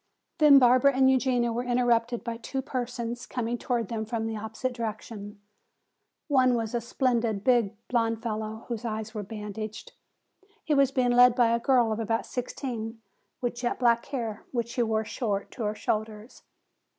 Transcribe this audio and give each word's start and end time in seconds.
Then 0.39 0.57
Barbara 0.57 0.95
and 0.95 1.11
Eugenia 1.11 1.53
were 1.53 1.63
interrupted 1.63 2.23
by 2.23 2.37
two 2.37 2.63
persons 2.63 3.27
coming 3.27 3.59
toward 3.59 3.87
them 3.89 4.03
from 4.03 4.25
the 4.25 4.35
opposite 4.35 4.73
direction. 4.73 5.39
One 6.27 6.55
was 6.55 6.73
a 6.73 6.81
splendid, 6.81 7.43
big 7.43 7.75
blond 7.87 8.23
fellow 8.23 8.65
whose 8.67 8.83
eyes 8.83 9.13
were 9.13 9.21
bandaged. 9.21 9.91
He 10.63 10.73
was 10.73 10.89
being 10.89 11.11
led 11.11 11.35
by 11.35 11.51
a 11.53 11.59
girl 11.59 11.91
of 11.91 11.99
about 11.99 12.25
sixteen 12.25 12.99
with 13.41 13.53
jet 13.53 13.77
black 13.77 14.07
hair 14.07 14.43
which 14.51 14.69
she 14.69 14.81
wore 14.81 15.05
short 15.05 15.51
to 15.51 15.65
her 15.65 15.75
shoulders. 15.75 16.41